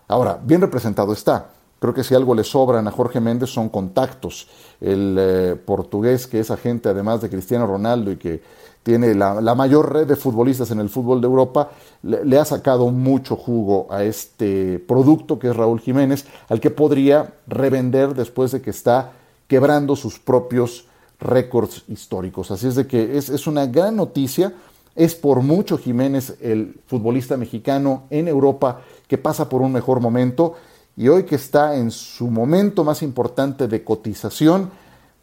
Ahora, 0.08 0.40
bien 0.42 0.62
representado 0.62 1.12
está. 1.12 1.50
Creo 1.82 1.94
que 1.94 2.06
si 2.06 2.16
algo 2.16 2.34
le 2.34 2.46
sobran 2.46 2.88
a 2.88 2.92
Jorge 2.92 3.20
Méndez 3.20 3.50
son 3.50 3.68
contactos. 3.68 4.48
El 4.80 5.18
eh, 5.20 5.56
portugués, 5.66 6.28
que 6.28 6.40
es 6.40 6.50
agente 6.50 6.88
además 6.88 7.20
de 7.20 7.30
Cristiano 7.30 7.68
Ronaldo 7.68 8.10
y 8.10 8.16
que 8.16 8.42
tiene 8.84 9.14
la, 9.16 9.54
mayor 9.54 9.92
red 9.92 10.08
de 10.08 10.16
futbolistas 10.16 10.72
en 10.72 10.80
el 10.80 10.88
fútbol 10.88 11.20
de 11.20 11.28
Europa, 11.28 11.72
le, 12.04 12.40
ha 12.40 12.46
sacado 12.46 12.90
mucho 12.90 13.36
jugo 13.36 13.88
a 13.90 14.06
este 14.06 14.80
producto 14.80 15.38
que 15.38 15.50
es 15.50 15.56
Raúl 15.58 15.82
Jiménez, 15.82 16.26
al 16.48 16.62
que 16.62 16.70
podría 16.72 17.34
revender 17.48 18.16
después 18.16 18.54
de 18.54 18.62
que 18.62 18.70
está 18.70 19.12
quebrando 19.50 19.98
sus 19.98 20.20
propios 20.20 20.86
récords 21.20 21.84
históricos. 21.90 22.50
Así 22.50 22.66
es 22.66 22.76
de 22.76 22.88
que 22.88 23.18
es, 23.18 23.28
es 23.28 23.46
una 23.46 23.66
gran 23.66 23.98
noticia. 23.98 24.54
Es 24.98 25.14
por 25.14 25.42
mucho 25.44 25.78
Jiménez 25.78 26.38
el 26.42 26.82
futbolista 26.88 27.38
mexicano 27.38 28.06
en 28.10 28.28
Europa 28.28 28.82
que 29.08 29.20
pasa 29.20 29.48
por 29.48 29.62
un 29.62 29.72
mejor 29.72 30.00
momento 30.00 30.56
y 30.96 31.08
hoy 31.08 31.24
que 31.24 31.36
está 31.36 31.76
en 31.76 31.92
su 31.92 32.32
momento 32.32 32.84
más 32.84 33.04
importante 33.04 33.68
de 33.68 33.84
cotización, 33.84 34.72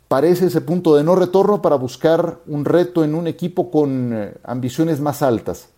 parece 0.06 0.46
ese 0.46 0.60
punto 0.60 0.94
de 0.94 1.02
no 1.02 1.16
retorno 1.16 1.60
para 1.60 1.74
buscar 1.74 2.38
un 2.46 2.64
reto 2.64 3.02
en 3.02 3.16
un 3.16 3.26
equipo 3.26 3.72
con 3.72 4.12
eh, 4.12 4.34
ambiciones 4.44 5.00
más 5.00 5.22
altas. 5.22 5.70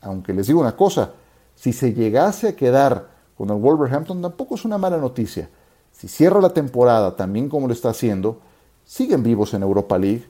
Aunque 0.00 0.32
les 0.32 0.46
digo 0.46 0.60
una 0.60 0.74
cosa, 0.74 1.12
si 1.54 1.74
se 1.74 1.92
llegase 1.92 2.48
a 2.48 2.56
quedar 2.56 3.08
con 3.36 3.50
el 3.50 3.56
Wolverhampton 3.56 4.22
tampoco 4.22 4.54
es 4.54 4.64
una 4.64 4.78
mala 4.78 4.96
noticia. 4.96 5.50
Si 5.92 6.08
cierra 6.08 6.40
la 6.40 6.54
temporada 6.54 7.14
también 7.14 7.50
como 7.50 7.66
lo 7.66 7.74
está 7.74 7.90
haciendo, 7.90 8.40
siguen 8.86 9.22
vivos 9.22 9.52
en 9.52 9.62
Europa 9.62 9.98
League, 9.98 10.26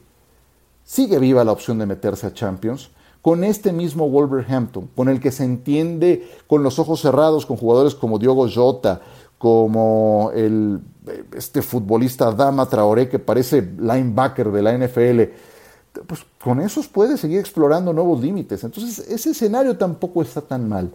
sigue 0.82 1.20
viva 1.20 1.44
la 1.44 1.52
opción 1.52 1.78
de 1.78 1.86
meterse 1.86 2.26
a 2.26 2.34
Champions, 2.34 2.90
con 3.24 3.42
este 3.42 3.72
mismo 3.72 4.06
Wolverhampton, 4.10 4.90
con 4.94 5.08
el 5.08 5.18
que 5.18 5.32
se 5.32 5.44
entiende 5.44 6.28
con 6.46 6.62
los 6.62 6.78
ojos 6.78 7.00
cerrados 7.00 7.46
con 7.46 7.56
jugadores 7.56 7.94
como 7.94 8.18
Diogo 8.18 8.46
Jota, 8.54 9.00
como 9.38 10.30
el, 10.34 10.78
este 11.34 11.62
futbolista 11.62 12.30
Dama 12.32 12.68
Traoré 12.68 13.08
que 13.08 13.18
parece 13.18 13.62
linebacker 13.62 14.52
de 14.52 14.62
la 14.62 14.76
NFL, 14.76 15.22
pues 16.06 16.20
con 16.38 16.60
esos 16.60 16.86
puede 16.86 17.16
seguir 17.16 17.38
explorando 17.38 17.94
nuevos 17.94 18.20
límites. 18.20 18.62
Entonces 18.62 18.98
ese 19.08 19.30
escenario 19.30 19.74
tampoco 19.78 20.20
está 20.20 20.42
tan 20.42 20.68
mal, 20.68 20.90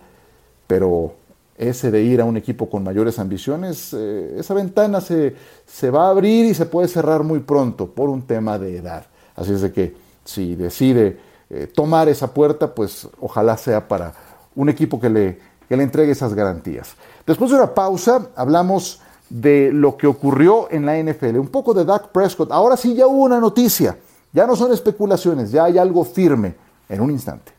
pero 0.68 1.16
ese 1.58 1.90
de 1.90 2.04
ir 2.04 2.22
a 2.22 2.26
un 2.26 2.38
equipo 2.38 2.70
con 2.70 2.84
mayores 2.84 3.18
ambiciones, 3.18 3.92
eh, 3.98 4.36
esa 4.38 4.54
ventana 4.54 5.02
se, 5.02 5.36
se 5.66 5.90
va 5.90 6.06
a 6.06 6.12
abrir 6.12 6.46
y 6.46 6.54
se 6.54 6.68
puede 6.68 6.90
cerrar 6.90 7.24
muy 7.24 7.40
pronto 7.40 7.88
por 7.88 8.08
un 8.08 8.22
tema 8.22 8.60
de 8.60 8.78
edad. 8.78 9.08
Así 9.36 9.52
es 9.52 9.62
de 9.62 9.74
que 9.74 9.96
si 10.26 10.54
decide 10.54 11.28
eh, 11.50 11.68
tomar 11.68 12.10
esa 12.10 12.34
puerta, 12.34 12.74
pues 12.74 13.08
ojalá 13.20 13.58
sea 13.58 13.88
para 13.88 14.14
un 14.56 14.70
equipo 14.70 15.00
que 15.00 15.10
le, 15.10 15.40
que 15.68 15.78
le 15.78 15.84
entregue 15.84 16.12
esas 16.12 16.34
garantías. 16.34 16.96
Después 17.26 17.52
de 17.52 17.58
una 17.58 17.74
pausa, 17.74 18.30
hablamos 18.36 19.02
de 19.30 19.72
lo 19.72 19.98
que 19.98 20.08
ocurrió 20.08 20.68
en 20.72 20.86
la 20.86 20.98
NFL, 20.98 21.38
un 21.38 21.48
poco 21.48 21.74
de 21.74 21.86
Dak 21.86 22.10
Prescott. 22.10 22.52
Ahora 22.52 22.76
sí 22.76 22.96
ya 22.96 23.08
hubo 23.08 23.24
una 23.24 23.40
noticia, 23.40 23.98
ya 24.34 24.48
no 24.48 24.56
son 24.56 24.74
especulaciones, 24.74 25.52
ya 25.52 25.66
hay 25.66 25.78
algo 25.78 26.04
firme 26.04 26.56
en 26.88 27.02
un 27.02 27.12
instante. 27.12 27.59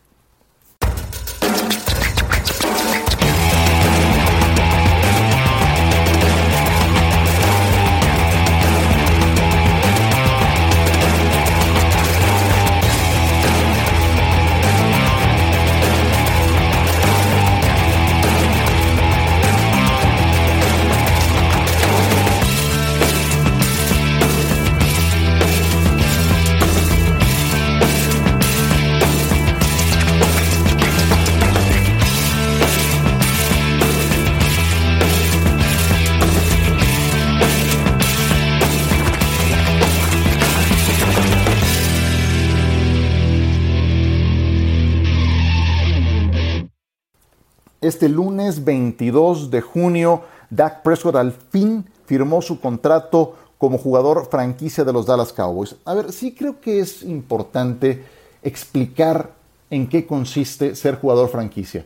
Este 48.00 48.09
lunes 48.09 48.64
22 48.64 49.50
de 49.50 49.61
junio, 49.61 50.23
Dak 50.49 50.80
Prescott 50.80 51.16
al 51.16 51.33
fin 51.33 51.85
firmó 52.07 52.40
su 52.40 52.59
contrato 52.59 53.35
como 53.59 53.76
jugador 53.76 54.26
franquicia 54.30 54.85
de 54.85 54.92
los 54.95 55.04
Dallas 55.04 55.35
Cowboys. 55.35 55.76
A 55.85 55.92
ver, 55.92 56.11
sí 56.11 56.35
creo 56.35 56.62
que 56.62 56.80
es 56.80 57.02
importante 57.02 58.02
explicar 58.42 59.33
en 59.69 59.87
qué 59.87 60.07
consiste 60.07 60.76
ser 60.76 60.95
jugador 60.95 61.28
franquicia. 61.28 61.85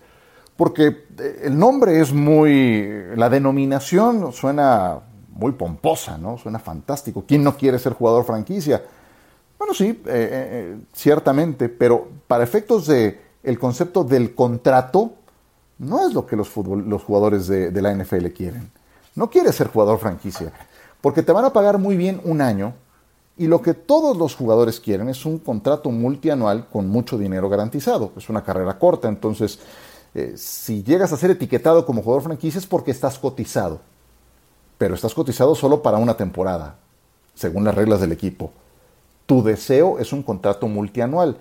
Porque 0.56 1.04
eh, 1.18 1.40
el 1.46 1.58
nombre 1.58 2.00
es 2.00 2.12
muy. 2.12 3.16
La 3.16 3.28
denominación 3.28 4.32
suena 4.32 5.00
muy 5.32 5.50
pomposa, 5.50 6.16
¿no? 6.16 6.38
Suena 6.38 6.60
fantástico. 6.60 7.24
¿Quién 7.26 7.42
no 7.42 7.56
quiere 7.56 7.80
ser 7.80 7.94
jugador 7.94 8.24
franquicia? 8.24 8.84
Bueno, 9.58 9.74
sí, 9.74 9.86
eh, 9.88 10.00
eh, 10.06 10.76
ciertamente, 10.92 11.68
pero 11.68 12.06
para 12.28 12.44
efectos 12.44 12.86
de 12.86 13.20
el 13.42 13.58
concepto 13.58 14.04
del 14.04 14.36
contrato, 14.36 15.14
no 15.78 16.06
es 16.06 16.14
lo 16.14 16.26
que 16.26 16.36
los, 16.36 16.48
jugadores 16.48 17.46
de, 17.46 17.82
la 17.82 17.94
NFL 17.94 18.26
quieren. 18.28 18.70
No 19.14 19.30
quieres 19.30 19.54
ser 19.54 19.68
jugador 19.68 19.98
franquicia, 19.98 20.52
porque 21.00 21.22
te 21.22 21.32
van 21.32 21.44
a 21.44 21.52
pagar 21.52 21.78
muy 21.78 21.96
bien 21.96 22.20
un 22.24 22.40
año 22.40 22.74
y 23.36 23.46
lo 23.46 23.60
que 23.60 23.74
todos 23.74 24.16
los 24.16 24.34
jugadores 24.36 24.78
quieren 24.80 25.08
es 25.08 25.26
un 25.26 25.38
contrato 25.38 25.90
multianual 25.90 26.68
con 26.68 26.88
mucho 26.88 27.18
dinero 27.18 27.48
garantizado. 27.48 28.12
Es 28.16 28.28
una 28.28 28.44
carrera 28.44 28.78
corta, 28.78 29.08
entonces 29.08 29.58
eh, 30.14 30.34
si 30.36 30.84
llegas 30.84 31.12
a 31.12 31.16
ser 31.16 31.32
etiquetado 31.32 31.84
como 31.84 32.02
jugador 32.02 32.22
franquicia 32.22 32.58
es 32.58 32.66
porque 32.66 32.92
estás 32.92 33.18
cotizado, 33.18 33.80
pero 34.78 34.94
estás 34.94 35.14
cotizado 35.14 35.54
solo 35.54 35.82
para 35.82 35.98
una 35.98 36.16
temporada, 36.16 36.76
según 37.34 37.64
las 37.64 37.74
reglas 37.74 38.00
del 38.00 38.12
equipo. 38.12 38.52
Tu 39.26 39.42
deseo 39.42 39.98
es 39.98 40.12
un 40.12 40.22
contrato 40.22 40.68
multianual. 40.68 41.36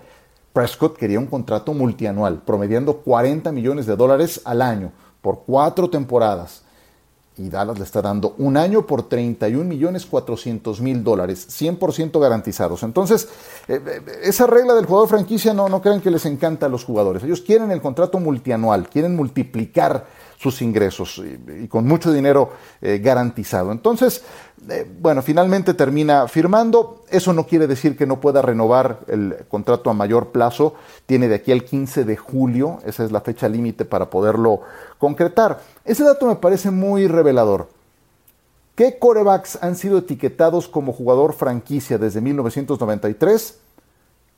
Prescott 0.54 0.96
quería 0.96 1.18
un 1.18 1.26
contrato 1.26 1.74
multianual, 1.74 2.40
promediando 2.42 2.98
40 2.98 3.50
millones 3.50 3.86
de 3.86 3.96
dólares 3.96 4.40
al 4.44 4.62
año 4.62 4.92
por 5.20 5.42
cuatro 5.44 5.90
temporadas. 5.90 6.62
Y 7.36 7.48
Dallas 7.48 7.76
le 7.76 7.84
está 7.84 8.00
dando 8.00 8.36
un 8.38 8.56
año 8.56 8.86
por 8.86 9.08
31 9.08 9.64
millones 9.64 10.06
400 10.06 10.80
mil 10.80 11.02
dólares, 11.02 11.48
100% 11.50 12.20
garantizados. 12.20 12.84
Entonces, 12.84 13.28
eh, 13.66 13.80
eh, 13.84 14.02
esa 14.22 14.46
regla 14.46 14.74
del 14.74 14.86
jugador 14.86 15.08
franquicia 15.08 15.52
no, 15.52 15.68
no 15.68 15.82
crean 15.82 16.00
que 16.00 16.12
les 16.12 16.24
encanta 16.24 16.66
a 16.66 16.68
los 16.68 16.84
jugadores. 16.84 17.24
Ellos 17.24 17.40
quieren 17.40 17.72
el 17.72 17.82
contrato 17.82 18.20
multianual, 18.20 18.88
quieren 18.88 19.16
multiplicar 19.16 20.06
sus 20.38 20.62
ingresos 20.62 21.22
y, 21.58 21.68
con 21.68 21.86
mucho 21.86 22.12
dinero 22.12 22.52
eh, 22.80 23.00
garantizado. 23.02 23.72
Entonces, 23.72 24.22
eh, 24.68 24.90
bueno, 25.00 25.22
finalmente 25.22 25.74
termina 25.74 26.28
firmando. 26.28 27.04
Eso 27.10 27.32
no 27.32 27.46
quiere 27.46 27.66
decir 27.66 27.96
que 27.96 28.06
no 28.06 28.20
pueda 28.20 28.42
renovar 28.42 29.00
el 29.08 29.44
contrato 29.48 29.90
a 29.90 29.94
mayor 29.94 30.32
plazo. 30.32 30.74
Tiene 31.06 31.28
de 31.28 31.36
aquí 31.36 31.52
al 31.52 31.64
15 31.64 32.04
de 32.04 32.16
julio, 32.16 32.78
esa 32.84 33.04
es 33.04 33.12
la 33.12 33.20
fecha 33.20 33.48
límite 33.48 33.84
para 33.84 34.10
poderlo 34.10 34.60
concretar. 34.98 35.60
Ese 35.84 36.04
dato 36.04 36.26
me 36.26 36.36
parece 36.36 36.70
muy 36.70 37.06
revelador. 37.08 37.68
¿Qué 38.74 38.98
corebacks 38.98 39.58
han 39.62 39.76
sido 39.76 39.98
etiquetados 39.98 40.66
como 40.66 40.92
jugador 40.92 41.32
franquicia 41.32 41.96
desde 41.96 42.20
1993? 42.20 43.58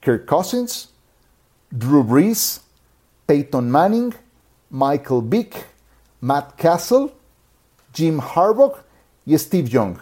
Kirk 0.00 0.26
Cousins, 0.26 0.90
Drew 1.70 2.04
Brees, 2.04 2.60
Peyton 3.24 3.70
Manning, 3.70 4.14
Michael 4.70 5.22
Vick, 5.24 5.56
Matt 6.26 6.60
Castle, 6.60 7.12
Jim 7.94 8.18
Harbaugh 8.18 8.72
y 9.24 9.38
Steve 9.38 9.68
Young. 9.68 9.98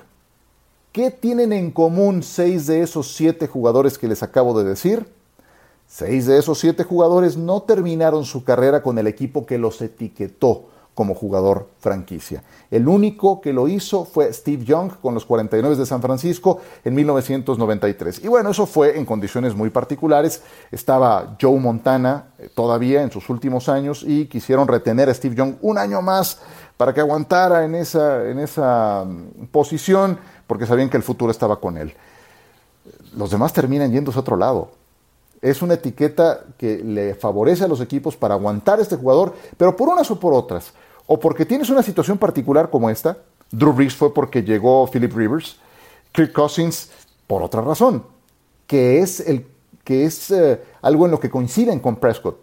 ¿Qué 0.90 1.10
tienen 1.10 1.52
en 1.52 1.70
común 1.70 2.22
seis 2.22 2.66
de 2.66 2.80
esos 2.80 3.14
siete 3.14 3.46
jugadores 3.46 3.98
que 3.98 4.08
les 4.08 4.22
acabo 4.22 4.58
de 4.58 4.64
decir? 4.64 5.06
Seis 5.86 6.24
de 6.24 6.38
esos 6.38 6.58
siete 6.58 6.82
jugadores 6.82 7.36
no 7.36 7.60
terminaron 7.64 8.24
su 8.24 8.42
carrera 8.42 8.82
con 8.82 8.98
el 8.98 9.06
equipo 9.06 9.44
que 9.44 9.58
los 9.58 9.82
etiquetó 9.82 10.70
como 10.94 11.14
jugador 11.14 11.68
franquicia. 11.80 12.42
El 12.70 12.88
único 12.88 13.40
que 13.40 13.52
lo 13.52 13.66
hizo 13.66 14.04
fue 14.04 14.32
Steve 14.32 14.64
Young 14.64 14.92
con 15.02 15.12
los 15.14 15.24
49 15.24 15.76
de 15.76 15.86
San 15.86 16.00
Francisco 16.00 16.60
en 16.84 16.94
1993. 16.94 18.24
Y 18.24 18.28
bueno, 18.28 18.50
eso 18.50 18.64
fue 18.64 18.96
en 18.96 19.04
condiciones 19.04 19.54
muy 19.54 19.70
particulares. 19.70 20.42
Estaba 20.70 21.36
Joe 21.40 21.58
Montana 21.58 22.28
eh, 22.38 22.48
todavía 22.54 23.02
en 23.02 23.10
sus 23.10 23.28
últimos 23.28 23.68
años 23.68 24.04
y 24.06 24.26
quisieron 24.26 24.68
retener 24.68 25.08
a 25.08 25.14
Steve 25.14 25.34
Young 25.34 25.56
un 25.62 25.78
año 25.78 26.00
más 26.00 26.38
para 26.76 26.94
que 26.94 27.00
aguantara 27.00 27.64
en 27.64 27.74
esa, 27.74 28.28
en 28.28 28.38
esa 28.38 29.04
mm, 29.04 29.46
posición 29.46 30.18
porque 30.46 30.66
sabían 30.66 30.90
que 30.90 30.96
el 30.96 31.02
futuro 31.02 31.32
estaba 31.32 31.58
con 31.60 31.76
él. 31.76 31.92
Los 33.16 33.30
demás 33.30 33.52
terminan 33.52 33.90
yéndose 33.90 34.18
a 34.18 34.20
otro 34.20 34.36
lado 34.36 34.84
es 35.44 35.60
una 35.60 35.74
etiqueta 35.74 36.40
que 36.56 36.78
le 36.78 37.14
favorece 37.14 37.64
a 37.64 37.68
los 37.68 37.82
equipos 37.82 38.16
para 38.16 38.32
aguantar 38.32 38.78
a 38.78 38.82
este 38.82 38.96
jugador, 38.96 39.34
pero 39.58 39.76
por 39.76 39.90
unas 39.90 40.10
o 40.10 40.18
por 40.18 40.32
otras 40.32 40.72
o 41.06 41.20
porque 41.20 41.44
tienes 41.44 41.70
una 41.70 41.82
situación 41.82 42.18
particular 42.18 42.70
como 42.70 42.90
esta, 42.90 43.18
Drew 43.50 43.72
Brees 43.72 43.94
fue 43.94 44.12
porque 44.12 44.42
llegó 44.42 44.88
Philip 44.90 45.14
Rivers, 45.14 45.56
Kirk 46.12 46.32
Cousins 46.32 46.90
por 47.26 47.42
otra 47.42 47.60
razón, 47.60 48.04
que 48.66 49.00
es, 49.00 49.20
el, 49.20 49.46
que 49.84 50.04
es 50.04 50.30
eh, 50.30 50.60
algo 50.82 51.04
en 51.04 51.10
lo 51.10 51.20
que 51.20 51.30
coinciden 51.30 51.80
con 51.80 51.96
Prescott. 51.96 52.42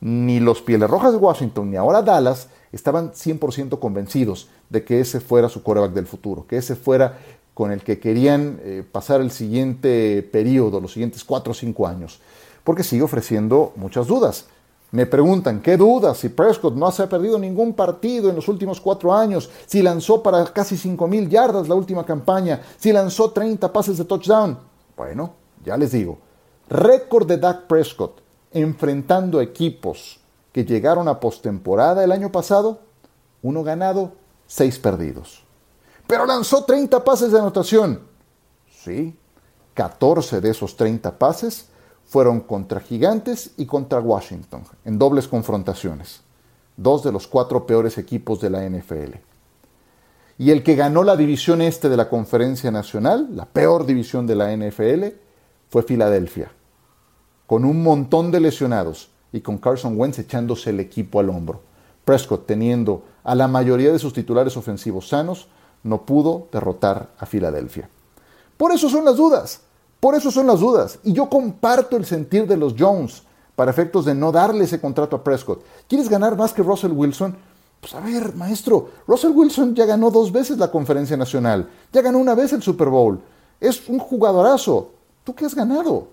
Ni 0.00 0.38
los 0.38 0.62
Pieles 0.62 0.88
Rojas 0.88 1.12
de 1.12 1.18
Washington 1.18 1.70
ni 1.70 1.76
ahora 1.76 2.02
Dallas 2.02 2.48
estaban 2.70 3.12
100% 3.12 3.80
convencidos 3.80 4.48
de 4.70 4.84
que 4.84 5.00
ese 5.00 5.18
fuera 5.18 5.48
su 5.48 5.62
quarterback 5.62 5.92
del 5.92 6.06
futuro, 6.06 6.46
que 6.46 6.56
ese 6.56 6.76
fuera 6.76 7.18
con 7.54 7.72
el 7.72 7.82
que 7.82 7.98
querían 7.98 8.60
eh, 8.62 8.84
pasar 8.90 9.20
el 9.20 9.32
siguiente 9.32 10.22
periodo, 10.22 10.80
los 10.80 10.92
siguientes 10.92 11.24
4 11.24 11.50
o 11.50 11.54
5 11.54 11.86
años, 11.88 12.20
porque 12.62 12.84
sigue 12.84 13.02
ofreciendo 13.02 13.72
muchas 13.74 14.06
dudas. 14.06 14.46
Me 14.90 15.04
preguntan, 15.04 15.60
¿qué 15.60 15.76
dudas 15.76 16.16
si 16.16 16.30
Prescott 16.30 16.74
no 16.74 16.90
se 16.90 17.02
ha 17.02 17.08
perdido 17.08 17.38
ningún 17.38 17.74
partido 17.74 18.30
en 18.30 18.36
los 18.36 18.48
últimos 18.48 18.80
cuatro 18.80 19.12
años? 19.12 19.50
Si 19.66 19.82
lanzó 19.82 20.22
para 20.22 20.44
casi 20.46 20.76
5.000 20.76 21.28
yardas 21.28 21.68
la 21.68 21.74
última 21.74 22.06
campaña, 22.06 22.62
si 22.78 22.90
lanzó 22.90 23.30
30 23.30 23.70
pases 23.70 23.98
de 23.98 24.04
touchdown. 24.06 24.58
Bueno, 24.96 25.34
ya 25.62 25.76
les 25.76 25.92
digo, 25.92 26.18
récord 26.70 27.26
de 27.26 27.36
Dak 27.36 27.66
Prescott 27.66 28.22
enfrentando 28.50 29.42
equipos 29.42 30.20
que 30.52 30.64
llegaron 30.64 31.06
a 31.06 31.20
postemporada 31.20 32.02
el 32.02 32.10
año 32.10 32.32
pasado, 32.32 32.80
uno 33.42 33.62
ganado, 33.62 34.12
seis 34.46 34.78
perdidos. 34.78 35.44
Pero 36.06 36.24
lanzó 36.24 36.64
30 36.64 37.04
pases 37.04 37.30
de 37.30 37.38
anotación. 37.38 38.00
Sí, 38.70 39.14
14 39.74 40.40
de 40.40 40.50
esos 40.50 40.76
30 40.76 41.18
pases 41.18 41.68
fueron 42.08 42.40
contra 42.40 42.80
Gigantes 42.80 43.50
y 43.58 43.66
contra 43.66 44.00
Washington, 44.00 44.62
en 44.86 44.98
dobles 44.98 45.28
confrontaciones, 45.28 46.22
dos 46.78 47.04
de 47.04 47.12
los 47.12 47.26
cuatro 47.26 47.66
peores 47.66 47.98
equipos 47.98 48.40
de 48.40 48.48
la 48.48 48.66
NFL. 48.66 49.16
Y 50.38 50.50
el 50.50 50.62
que 50.62 50.74
ganó 50.74 51.04
la 51.04 51.16
división 51.16 51.60
este 51.60 51.90
de 51.90 51.98
la 51.98 52.08
Conferencia 52.08 52.70
Nacional, 52.70 53.28
la 53.34 53.44
peor 53.44 53.84
división 53.84 54.26
de 54.26 54.36
la 54.36 54.56
NFL, 54.56 55.04
fue 55.68 55.82
Filadelfia, 55.82 56.50
con 57.46 57.66
un 57.66 57.82
montón 57.82 58.30
de 58.30 58.40
lesionados 58.40 59.10
y 59.30 59.42
con 59.42 59.58
Carson 59.58 60.00
Wentz 60.00 60.18
echándose 60.18 60.70
el 60.70 60.80
equipo 60.80 61.20
al 61.20 61.28
hombro. 61.28 61.60
Prescott, 62.06 62.46
teniendo 62.46 63.04
a 63.22 63.34
la 63.34 63.48
mayoría 63.48 63.92
de 63.92 63.98
sus 63.98 64.14
titulares 64.14 64.56
ofensivos 64.56 65.08
sanos, 65.08 65.48
no 65.82 66.06
pudo 66.06 66.48
derrotar 66.52 67.10
a 67.18 67.26
Filadelfia. 67.26 67.90
Por 68.56 68.72
eso 68.72 68.88
son 68.88 69.04
las 69.04 69.16
dudas. 69.16 69.60
Por 70.00 70.14
eso 70.14 70.30
son 70.30 70.46
las 70.46 70.60
dudas. 70.60 70.98
Y 71.02 71.12
yo 71.12 71.28
comparto 71.28 71.96
el 71.96 72.04
sentir 72.04 72.46
de 72.46 72.56
los 72.56 72.74
Jones 72.78 73.22
para 73.56 73.70
efectos 73.70 74.04
de 74.04 74.14
no 74.14 74.30
darle 74.30 74.64
ese 74.64 74.80
contrato 74.80 75.16
a 75.16 75.24
Prescott. 75.24 75.64
¿Quieres 75.88 76.08
ganar 76.08 76.36
más 76.36 76.52
que 76.52 76.62
Russell 76.62 76.92
Wilson? 76.92 77.36
Pues 77.80 77.94
a 77.94 78.00
ver, 78.00 78.34
maestro, 78.34 78.90
Russell 79.06 79.32
Wilson 79.32 79.74
ya 79.74 79.86
ganó 79.86 80.10
dos 80.10 80.32
veces 80.32 80.58
la 80.58 80.70
conferencia 80.70 81.16
nacional, 81.16 81.68
ya 81.92 82.02
ganó 82.02 82.18
una 82.18 82.34
vez 82.34 82.52
el 82.52 82.62
Super 82.62 82.88
Bowl. 82.88 83.20
Es 83.60 83.88
un 83.88 83.98
jugadorazo. 83.98 84.90
¿Tú 85.24 85.34
qué 85.34 85.44
has 85.44 85.54
ganado? 85.54 86.08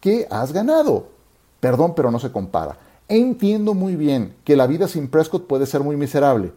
¿Qué 0.00 0.26
has 0.30 0.52
ganado? 0.52 1.06
Perdón, 1.60 1.94
pero 1.94 2.10
no 2.10 2.18
se 2.18 2.30
compara. 2.30 2.76
Entiendo 3.08 3.74
muy 3.74 3.96
bien 3.96 4.34
que 4.44 4.56
la 4.56 4.66
vida 4.66 4.88
sin 4.88 5.08
Prescott 5.08 5.46
puede 5.46 5.66
ser 5.66 5.82
muy 5.82 5.96
miserable. 5.96 6.52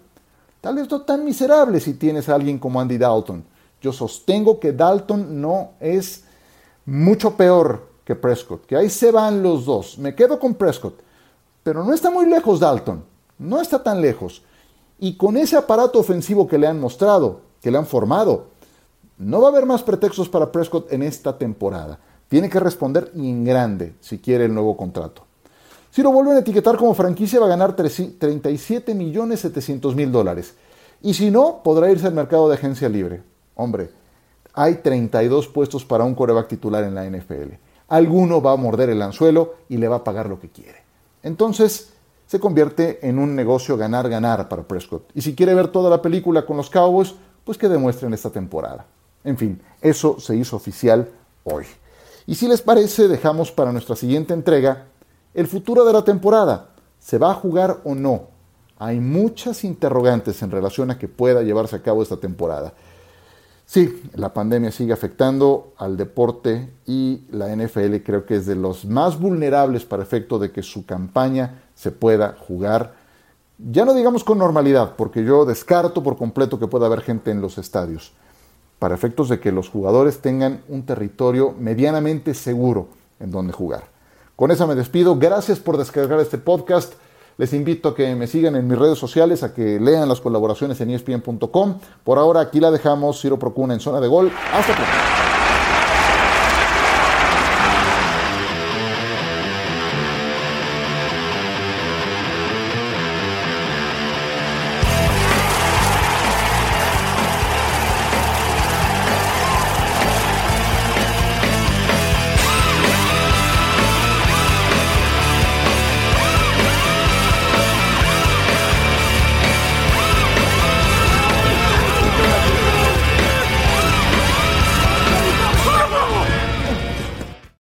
Tal 0.61 0.75
vez 0.75 0.89
no 0.89 1.01
tan 1.01 1.23
miserable 1.23 1.79
si 1.79 1.93
tienes 1.93 2.29
a 2.29 2.35
alguien 2.35 2.59
como 2.59 2.79
Andy 2.79 2.97
Dalton. 2.97 3.43
Yo 3.81 3.93
sostengo 3.93 4.59
que 4.59 4.73
Dalton 4.73 5.39
no 5.39 5.71
es 5.79 6.23
mucho 6.87 7.35
peor 7.35 7.85
que 8.05 8.15
Prescott, 8.15 8.65
que 8.65 8.77
ahí 8.77 8.89
se 8.89 9.11
van 9.11 9.43
los 9.43 9.65
dos. 9.65 9.99
Me 9.99 10.15
quedo 10.15 10.39
con 10.39 10.55
Prescott, 10.55 11.01
pero 11.61 11.83
no 11.83 11.93
está 11.93 12.09
muy 12.09 12.25
lejos 12.25 12.59
Dalton, 12.59 13.03
no 13.37 13.61
está 13.61 13.83
tan 13.83 14.01
lejos. 14.01 14.41
Y 14.97 15.15
con 15.17 15.37
ese 15.37 15.57
aparato 15.57 15.99
ofensivo 15.99 16.47
que 16.47 16.57
le 16.57 16.65
han 16.65 16.79
mostrado, 16.79 17.41
que 17.61 17.69
le 17.69 17.77
han 17.77 17.85
formado, 17.85 18.47
no 19.17 19.41
va 19.41 19.49
a 19.49 19.51
haber 19.51 19.65
más 19.65 19.83
pretextos 19.83 20.29
para 20.29 20.51
Prescott 20.51 20.91
en 20.91 21.03
esta 21.03 21.37
temporada. 21.37 21.99
Tiene 22.29 22.49
que 22.49 22.59
responder 22.59 23.11
en 23.15 23.43
grande 23.43 23.95
si 23.99 24.17
quiere 24.19 24.45
el 24.45 24.53
nuevo 24.53 24.77
contrato. 24.77 25.23
Si 25.91 26.01
lo 26.01 26.11
vuelven 26.11 26.37
a 26.37 26.39
etiquetar 26.39 26.77
como 26.77 26.93
franquicia 26.93 27.39
va 27.39 27.47
a 27.47 27.49
ganar 27.49 27.75
37 27.75 28.95
millones 28.95 29.41
700 29.41 29.95
mil 29.95 30.11
dólares. 30.11 30.53
Y 31.01 31.13
si 31.13 31.31
no, 31.31 31.61
podrá 31.63 31.91
irse 31.91 32.07
al 32.07 32.13
mercado 32.13 32.47
de 32.47 32.55
agencia 32.55 32.87
libre. 32.87 33.23
Hombre, 33.55 33.89
hay 34.57 34.77
32 34.77 35.47
puestos 35.49 35.85
para 35.85 36.03
un 36.03 36.15
coreback 36.15 36.47
titular 36.47 36.83
en 36.83 36.95
la 36.95 37.05
NFL. 37.07 37.53
Alguno 37.89 38.41
va 38.41 38.53
a 38.53 38.55
morder 38.55 38.89
el 38.89 39.03
anzuelo 39.03 39.53
y 39.69 39.77
le 39.77 39.87
va 39.87 39.97
a 39.97 40.03
pagar 40.03 40.27
lo 40.27 40.39
que 40.39 40.49
quiere. 40.49 40.81
Entonces, 41.21 41.93
se 42.25 42.39
convierte 42.39 43.07
en 43.07 43.19
un 43.19 43.35
negocio 43.35 43.77
ganar-ganar 43.77 44.49
para 44.49 44.67
Prescott. 44.67 45.11
Y 45.13 45.21
si 45.21 45.35
quiere 45.35 45.53
ver 45.53 45.67
toda 45.67 45.91
la 45.91 46.01
película 46.01 46.43
con 46.43 46.57
los 46.57 46.71
Cowboys, 46.71 47.13
pues 47.43 47.55
que 47.55 47.69
demuestren 47.69 48.15
esta 48.15 48.31
temporada. 48.31 48.87
En 49.23 49.37
fin, 49.37 49.61
eso 49.79 50.19
se 50.19 50.35
hizo 50.35 50.55
oficial 50.55 51.07
hoy. 51.43 51.65
Y 52.25 52.33
si 52.33 52.47
les 52.47 52.63
parece, 52.63 53.07
dejamos 53.07 53.51
para 53.51 53.71
nuestra 53.71 53.95
siguiente 53.95 54.33
entrega 54.33 54.85
el 55.35 55.45
futuro 55.45 55.85
de 55.85 55.93
la 55.93 56.03
temporada. 56.03 56.69
¿Se 56.97 57.19
va 57.19 57.29
a 57.29 57.35
jugar 57.35 57.81
o 57.83 57.93
no? 57.93 58.23
Hay 58.79 58.99
muchas 58.99 59.63
interrogantes 59.63 60.41
en 60.41 60.49
relación 60.49 60.89
a 60.89 60.97
que 60.97 61.07
pueda 61.07 61.43
llevarse 61.43 61.75
a 61.75 61.83
cabo 61.83 62.01
esta 62.01 62.17
temporada. 62.17 62.73
Sí, 63.69 64.01
la 64.13 64.33
pandemia 64.33 64.71
sigue 64.71 64.93
afectando 64.93 65.73
al 65.75 65.97
deporte 65.97 66.69
y 66.85 67.23
la 67.31 67.53
NFL 67.53 67.97
creo 67.97 68.25
que 68.25 68.37
es 68.37 68.45
de 68.45 68.55
los 68.55 68.85
más 68.85 69.19
vulnerables 69.19 69.83
para 69.83 70.03
efecto 70.03 70.39
de 70.39 70.51
que 70.51 70.63
su 70.63 70.85
campaña 70.85 71.63
se 71.75 71.91
pueda 71.91 72.37
jugar, 72.39 72.93
ya 73.57 73.83
no 73.83 73.93
digamos 73.93 74.23
con 74.23 74.37
normalidad, 74.37 74.95
porque 74.95 75.21
yo 75.25 75.43
descarto 75.43 76.01
por 76.01 76.15
completo 76.15 76.57
que 76.57 76.67
pueda 76.67 76.85
haber 76.85 77.01
gente 77.01 77.29
en 77.29 77.41
los 77.41 77.57
estadios, 77.57 78.13
para 78.79 78.95
efectos 78.95 79.27
de 79.27 79.41
que 79.41 79.51
los 79.51 79.67
jugadores 79.67 80.21
tengan 80.21 80.61
un 80.69 80.85
territorio 80.85 81.53
medianamente 81.59 82.33
seguro 82.35 82.87
en 83.19 83.31
donde 83.31 83.51
jugar. 83.51 83.83
Con 84.37 84.49
eso 84.49 84.65
me 84.65 84.75
despido, 84.75 85.17
gracias 85.17 85.59
por 85.59 85.75
descargar 85.75 86.21
este 86.21 86.37
podcast. 86.37 86.93
Les 87.37 87.53
invito 87.53 87.89
a 87.89 87.95
que 87.95 88.15
me 88.15 88.25
sigan 88.25 88.55
en 88.55 88.67
mis 88.67 88.77
redes 88.77 88.97
sociales, 88.97 89.43
a 89.43 89.53
que 89.53 89.79
lean 89.79 90.09
las 90.09 90.21
colaboraciones 90.21 90.81
en 90.81 90.89
espn.com. 90.89 91.79
Por 92.03 92.17
ahora 92.17 92.41
aquí 92.41 92.59
la 92.59 92.71
dejamos, 92.71 93.21
Ciro 93.21 93.37
Procuna 93.37 93.75
en 93.75 93.79
zona 93.79 93.99
de 93.99 94.07
gol. 94.07 94.31
Hasta 94.53 94.73
pronto. 94.73 95.26